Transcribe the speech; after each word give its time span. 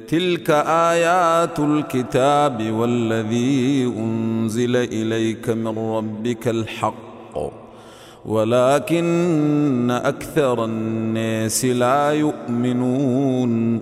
تلك 0.08 0.50
آيات 0.92 1.60
الكتاب 1.60 2.72
والذي 2.72 3.94
أنزل 3.98 4.76
إليك 4.76 5.50
من 5.50 5.78
ربك 5.78 6.48
الحق. 6.48 7.38
ولكن 8.26 9.92
أكثر 9.92 10.66
الناس 10.66 11.66
لا 11.66 12.12
يؤمنون. 12.12 13.82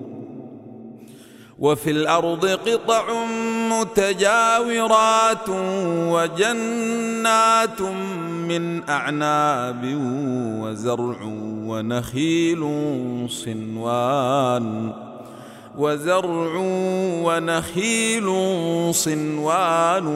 وفي 1.61 1.91
الأرض 1.91 2.45
قطع 2.45 3.03
متجاورات 3.69 5.49
وجنات 6.09 7.81
من 8.49 8.89
أعناب 8.89 9.81
وزرع 10.61 11.17
ونخيل 11.65 12.65
صنوان 13.29 14.93
وزرع 15.77 16.53
ونخيل 17.25 18.29
صنوان 18.93 20.07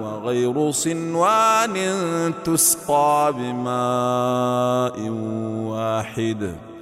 وغير 0.00 0.70
صنوان 0.70 1.74
تسقى 2.44 3.34
بماء 3.38 5.08
واحد. 5.70 6.73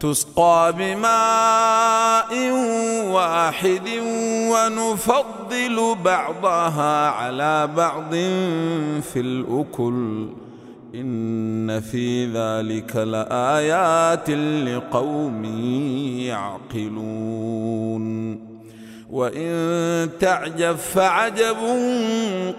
تسقى 0.00 0.74
بماء 0.78 2.50
واحد 3.12 3.88
ونفضل 4.52 5.96
بعضها 6.04 7.08
على 7.08 7.66
بعض 7.66 8.10
في 9.00 9.16
الأكل. 9.16 10.28
إن 10.94 11.80
في 11.80 12.26
ذلك 12.26 12.96
لآيات 12.96 14.30
لقوم 14.30 15.44
يعقلون. 16.74 18.36
وإن 19.10 20.10
تعجب 20.20 20.76
فعجب 20.76 21.56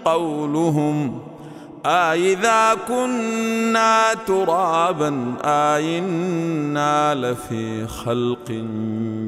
قولهم 0.04 1.27
أإذا 1.88 2.76
كنا 2.88 4.14
ترابا 4.26 5.34
أإنا 5.44 7.14
لفي 7.14 7.86
خلق 7.86 8.50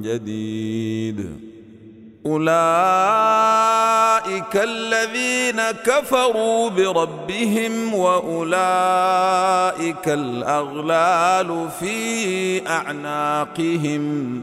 جديد. 0.05 1.31
أولئك 2.27 2.51
الذين 4.55 5.61
كفروا 5.87 6.69
بربهم 6.71 7.95
وأولئك 7.95 8.49
الأغلال 10.09 11.69
في 11.81 12.69
أعناقهم. 12.69 14.43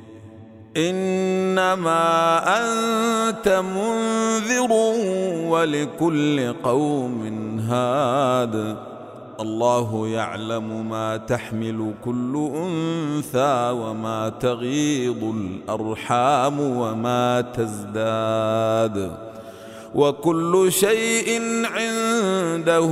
إنما 0.77 2.37
أنت 2.59 3.47
منذر 3.47 4.71
ولكل 5.49 6.53
قوم 6.63 7.59
هاد. 7.59 8.77
الله 9.39 10.07
يعلم 10.07 10.89
ما 10.89 11.17
تحمل 11.17 11.93
كل 12.05 12.49
أنثى 12.55 13.69
وما 13.71 14.29
تغيض 14.29 15.23
الأرحام 15.23 16.59
وما 16.59 17.41
تزداد. 17.41 19.11
وكل 19.95 20.71
شيء 20.71 21.41
عنده 21.65 22.91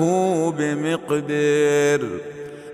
بمقدر 0.58 2.08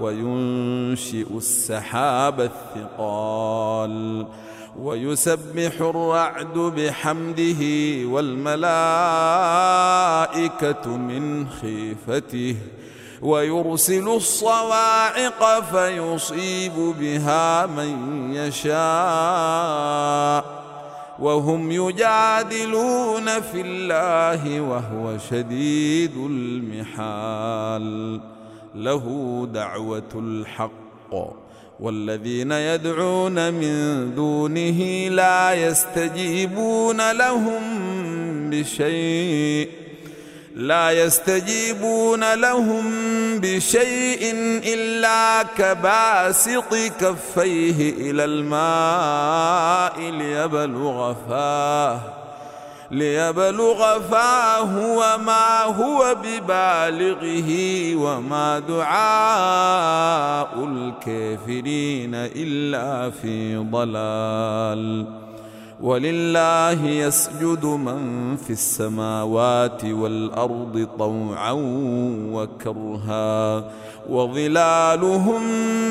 وينشئ 0.00 1.36
السحاب 1.36 2.40
الثقال 2.40 4.26
ويسبح 4.78 5.80
الرعد 5.80 6.58
بحمده 6.58 7.62
والملائكة 8.06 8.56
من 10.96 11.48
خيفته 11.48 12.56
ويرسل 13.22 14.08
الصواعق 14.08 15.60
فيصيب 15.60 16.94
بها 17.00 17.66
من 17.66 18.32
يشاء 18.34 18.76
وهم 21.18 21.72
يجادلون 21.72 23.40
في 23.40 23.60
الله 23.60 24.60
وهو 24.60 25.18
شديد 25.18 26.16
المحال 26.16 27.86
له 28.76 29.04
دعوة 29.54 30.12
الحق. 30.14 31.36
والذين 31.80 32.52
يدعون 32.52 33.54
من 33.54 34.14
دونه 34.14 35.08
لا 35.08 35.54
يستجيبون 35.54 37.12
لهم 37.12 37.62
بشيء 38.50 39.70
لا 40.56 40.90
يستجيبون 40.90 42.34
لهم 42.34 42.84
بشيء 43.40 44.20
إلا 44.64 45.42
كباسط 45.42 46.74
كفيه 47.00 48.10
إلى 48.10 48.24
الماء 48.24 50.00
ليبلغ 50.10 51.14
فاه. 51.28 52.25
ليبلغ 52.90 54.00
فاه 54.00 54.96
وما 54.96 55.62
هو 55.62 56.16
ببالغه 56.22 57.50
وما 57.96 58.58
دعاء 58.58 60.64
الكافرين 60.64 62.14
إلا 62.14 63.10
في 63.10 63.56
ضلال. 63.56 65.06
ولله 65.80 66.86
يسجد 66.86 67.64
من 67.64 68.36
في 68.36 68.50
السماوات 68.50 69.84
والأرض 69.84 70.88
طوعا 70.98 71.52
وكرها. 72.32 73.64
وظلالهم 74.08 75.42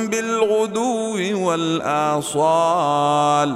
بالغدو 0.07 1.17
والآصال. 1.47 3.55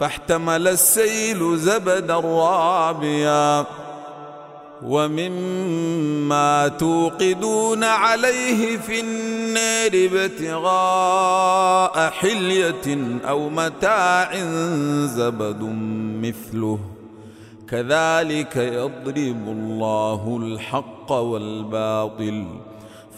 فاحتمل 0.00 0.68
السيل 0.68 1.58
زبدا 1.58 2.16
رابيا 2.16 3.66
ومما 4.82 6.68
توقدون 6.68 7.84
عليه 7.84 8.76
في 8.76 9.00
النار 9.00 9.90
ابتغاء 10.12 12.10
حلية 12.10 13.20
أو 13.28 13.48
متاع 13.48 14.34
زبد 15.04 15.62
مثله. 16.22 16.78
كذلك 17.68 18.56
يضرب 18.56 19.48
الله 19.48 20.40
الحق 20.42 21.12
والباطل. 21.12 22.44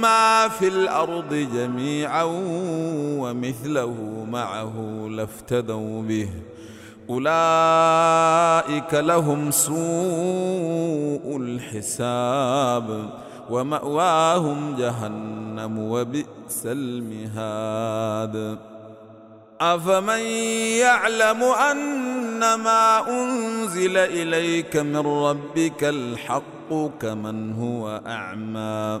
ما 0.00 0.48
في 0.48 0.68
الأرض 0.68 1.34
جميعا 1.34 2.24
ومثله 3.18 4.26
معه 4.30 5.06
لافتدوا 5.10 6.02
به. 6.02 6.28
أولئك 7.10 8.94
لهم 8.94 9.50
سوء 9.50 11.36
الحساب 11.36 13.10
ومأواهم 13.50 14.76
جهنم 14.76 15.78
وبئس 15.78 16.62
المهاد. 16.66 18.58
أفمن 19.60 20.20
يعلم 20.78 21.42
أن 21.42 22.54
ما 22.54 23.08
أنزل 23.08 23.96
إليك 23.96 24.76
من 24.76 24.96
ربك 24.96 25.84
الحق 25.84 26.70
كمن 27.00 27.52
هو 27.52 28.00
أعمى؟ 28.06 29.00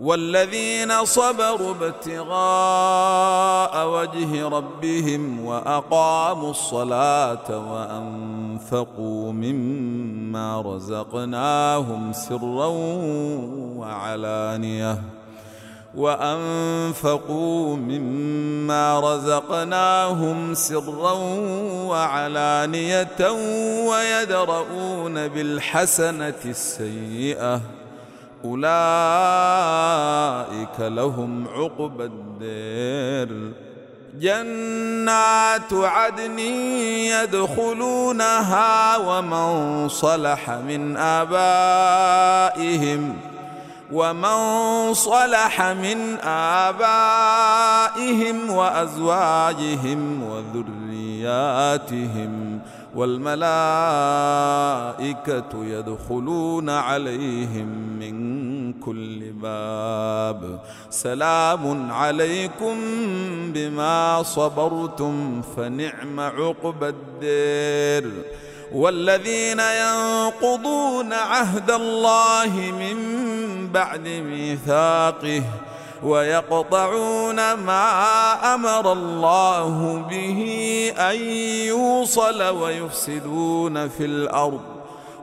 والذين 0.00 1.04
صبروا 1.04 1.74
ابتغاء 1.80 3.88
وجه 3.88 4.48
ربهم 4.48 5.46
وأقاموا 5.46 6.50
الصلاة 6.50 7.72
وأنفقوا 7.72 9.32
مما 9.32 10.60
رزقناهم 10.60 12.12
سرا 12.12 12.66
وعلانية 13.76 14.98
وأنفقوا 15.94 17.76
مما 17.76 19.00
رزقناهم 19.00 20.54
سرا 20.54 21.12
وعلانية 21.88 23.30
ويدرؤون 23.88 25.28
بالحسنة 25.28 26.34
السيئة 26.44 27.60
أولئك 28.44 28.64
لهم 30.80 31.48
عقبى 31.48 32.04
الدير. 32.04 33.52
جنات 34.20 35.72
عدن 35.72 36.38
يدخلونها 37.18 38.96
ومن 38.96 39.88
صلح 39.88 40.50
من 40.50 40.96
آبائهم 40.96 43.16
ومن 43.92 44.94
صلح 44.94 45.62
من 45.62 46.16
آبائهم 46.64 48.50
وأزواجهم 48.50 50.22
وذرياتهم. 50.22 52.53
والملائكة 52.94 53.44
يدخلون 55.64 56.70
عليهم 56.70 57.68
من 57.98 58.14
كل 58.72 59.32
باب. 59.32 60.60
سلام 60.90 61.92
عليكم 61.92 62.76
بما 63.52 64.22
صبرتم 64.22 65.42
فنعم 65.56 66.20
عقبى 66.20 66.88
الدير. 66.88 68.12
والذين 68.74 69.60
ينقضون 69.60 71.12
عهد 71.12 71.70
الله 71.70 72.56
من 72.56 72.98
بعد 73.72 74.08
ميثاقه 74.08 75.42
ويقطعون 76.02 77.52
ما 77.52 78.54
أمر 78.54 78.92
الله 78.92 80.04
به 80.10 80.40
أن 80.98 81.20
يوصل 81.66 82.42
ويفسدون 82.42 83.88
في 83.88 84.04
الأرض. 84.04 84.60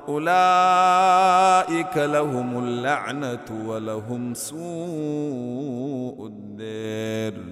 أولئك 0.09 1.97
لهم 1.97 2.63
اللعنة 2.63 3.45
ولهم 3.65 4.33
سوء 4.33 6.27
الدير. 6.27 7.43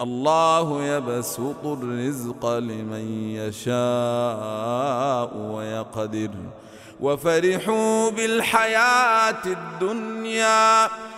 الله 0.00 0.82
يبسط 0.82 1.64
الرزق 1.64 2.58
لمن 2.58 3.34
يشاء 3.36 5.36
ويقدر. 5.36 6.30
وفرحوا 7.00 8.10
بالحياة 8.10 9.44
الدنيا. 9.46 10.88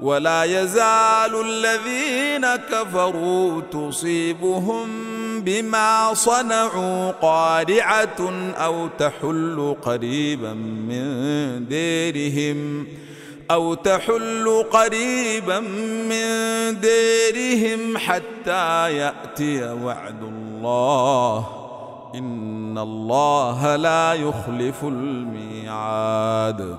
ولا 0.00 0.44
يزال 0.44 1.40
الذين 1.46 2.46
كفروا 2.56 3.60
تصيبهم 3.60 4.88
بما 5.40 6.14
صنعوا 6.14 7.10
قارعة 7.10 8.30
أو 8.56 8.88
تحل 8.98 9.76
قريبا 9.82 10.52
من 10.52 11.68
ديرهم 11.68 12.86
أو 13.50 13.74
تحل 13.74 14.64
قريبا 14.70 15.60
من 16.10 16.26
ديرهم 16.80 17.98
حتى 17.98 18.96
يأتي 18.96 19.72
وعد 19.72 20.22
الله. 20.22 21.46
إن 22.14 22.78
الله 22.78 23.76
لا 23.76 24.14
يخلف 24.14 24.84
الميعاد. 24.84 26.78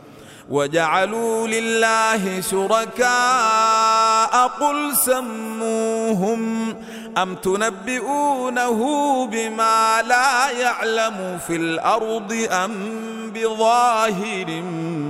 وجعلوا 0.49 1.47
لله 1.47 2.41
شركاء 2.41 4.47
قل 4.47 4.95
سموهم 4.95 6.73
أم 7.17 7.35
تنبئونه 7.35 8.79
بما 9.25 10.01
لا 10.07 10.49
يعلم 10.49 11.39
في 11.47 11.55
الأرض 11.55 12.47
أم 12.51 12.71
بظاهر 13.35 14.61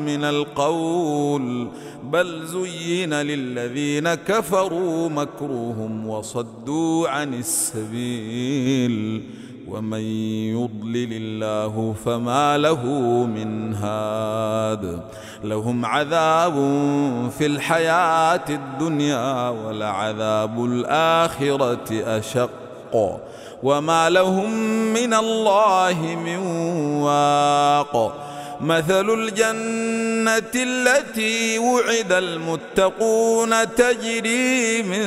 من 0.05 0.23
القول 0.23 1.67
بل 2.03 2.45
زين 2.45 3.13
للذين 3.13 4.13
كفروا 4.13 5.09
مكرهم 5.09 6.07
وصدوا 6.07 7.09
عن 7.09 7.33
السبيل 7.33 9.23
ومن 9.67 9.99
يضلل 10.51 11.09
الله 11.11 11.95
فما 12.05 12.57
له 12.57 12.85
من 13.35 13.73
هاد. 13.73 14.99
لهم 15.43 15.85
عذاب 15.85 16.53
في 17.37 17.45
الحياة 17.45 18.45
الدنيا 18.49 19.49
ولعذاب 19.49 20.65
الآخرة 20.65 22.17
أشق. 22.17 22.49
وما 23.63 24.09
لهم 24.09 24.53
من 24.93 25.13
الله 25.13 26.17
من 26.25 26.37
واق. 27.01 28.27
مثل 28.61 29.09
الجنة 29.09 30.51
التي 30.55 31.59
وعد 31.59 32.11
المتقون 32.11 33.75
تجري 33.75 34.83
من 34.83 35.05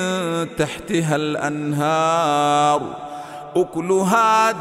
تحتها 0.56 1.16
الأنهار. 1.16 3.03
أكلها 3.56 4.52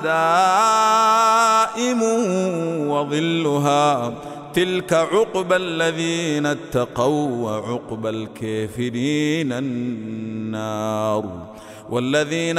دائم 1.73 2.03
وظلها. 2.89 4.13
تلك 4.53 4.93
عقبى 4.93 5.55
الذين 5.55 6.45
اتقوا 6.45 7.27
وعقبى 7.27 8.09
الكافرين 8.09 9.51
النار. 9.51 11.25
والذين 11.89 12.57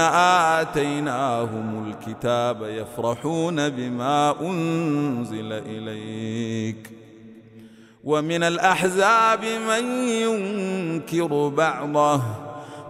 آتيناهم 0.58 1.86
الكتاب 1.88 2.62
يفرحون 2.62 3.68
بما 3.68 4.34
أنزل 4.40 5.52
إليك. 5.52 6.90
ومن 8.04 8.42
الأحزاب 8.42 9.44
من 9.44 10.08
ينكر 10.08 11.48
بعضه. 11.48 12.43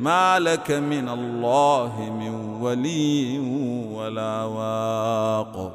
ما 0.00 0.38
لك 0.38 0.70
من 0.70 1.08
الله 1.08 1.92
من 2.20 2.60
ولي 2.60 3.38
ولا 3.94 4.44
واق. 4.44 5.72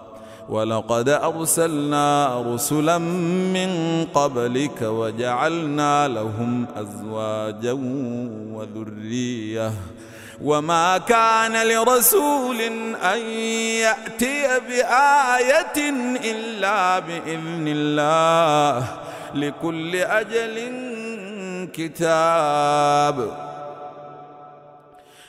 ولقد 0.49 1.09
أرسلنا 1.09 2.41
رسلا 2.53 2.97
من 2.97 4.05
قبلك 4.13 4.81
وجعلنا 4.81 6.07
لهم 6.07 6.65
أزواجا 6.75 7.71
وذرية. 8.53 9.71
وما 10.43 10.97
كان 10.97 11.67
لرسول 11.67 12.61
أن 13.03 13.19
يأتي 13.81 14.47
بآية 14.67 15.89
إلا 16.31 16.99
بإذن 16.99 17.67
الله 17.67 18.87
لكل 19.35 19.95
أجل 19.95 20.71
كتاب. 21.73 23.45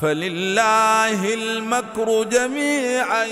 فلله 0.00 1.34
المكر 1.34 2.22
جميعا 2.22 3.24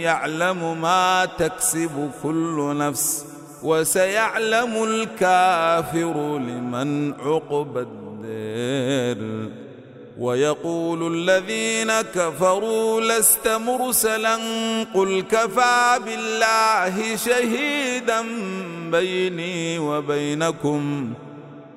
يعلم 0.00 0.80
ما 0.80 1.28
تكسب 1.38 2.10
كل 2.22 2.76
نفس 2.76 3.24
وسيعلم 3.62 4.84
الكافر 4.84 6.38
لمن 6.38 7.14
عقب 7.14 7.78
الدير. 7.78 9.50
ويقول 10.18 11.14
الذين 11.14 11.92
كفروا 12.00 13.00
لست 13.00 13.48
مرسلا 13.48 14.36
قل 14.94 15.20
كفى 15.30 15.98
بالله 16.04 17.16
شهيدا 17.16 18.24
بيني 18.90 19.78
وبينكم. 19.78 21.12